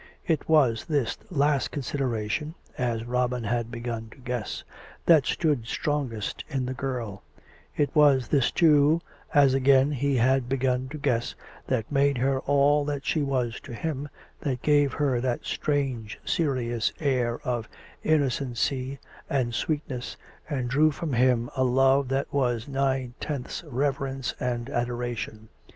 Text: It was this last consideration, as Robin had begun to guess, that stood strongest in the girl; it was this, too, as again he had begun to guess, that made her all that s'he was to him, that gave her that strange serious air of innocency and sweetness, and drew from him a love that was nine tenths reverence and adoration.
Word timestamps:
It 0.25 0.49
was 0.49 0.85
this 0.85 1.15
last 1.29 1.69
consideration, 1.69 2.55
as 2.75 3.05
Robin 3.05 3.43
had 3.43 3.69
begun 3.69 4.09
to 4.09 4.17
guess, 4.17 4.63
that 5.05 5.27
stood 5.27 5.67
strongest 5.67 6.43
in 6.49 6.65
the 6.65 6.73
girl; 6.73 7.21
it 7.77 7.93
was 7.95 8.27
this, 8.29 8.49
too, 8.49 8.99
as 9.31 9.53
again 9.53 9.91
he 9.91 10.15
had 10.15 10.49
begun 10.49 10.89
to 10.89 10.97
guess, 10.97 11.35
that 11.67 11.91
made 11.91 12.17
her 12.17 12.39
all 12.39 12.83
that 12.85 13.03
s'he 13.05 13.21
was 13.23 13.59
to 13.59 13.75
him, 13.75 14.09
that 14.39 14.63
gave 14.63 14.91
her 14.93 15.21
that 15.21 15.45
strange 15.45 16.19
serious 16.25 16.91
air 16.99 17.39
of 17.43 17.69
innocency 18.03 18.97
and 19.29 19.53
sweetness, 19.53 20.17
and 20.49 20.67
drew 20.67 20.89
from 20.89 21.13
him 21.13 21.47
a 21.55 21.63
love 21.63 22.07
that 22.07 22.25
was 22.33 22.67
nine 22.67 23.13
tenths 23.19 23.63
reverence 23.65 24.33
and 24.39 24.67
adoration. 24.67 25.47